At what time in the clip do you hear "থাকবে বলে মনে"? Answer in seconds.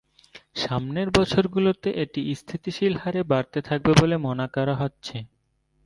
3.67-4.47